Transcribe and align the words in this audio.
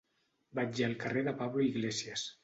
Vaig 0.59 0.79
al 0.85 0.95
carrer 1.03 1.23
de 1.27 1.33
Pablo 1.41 1.65
Iglesias. 1.65 2.25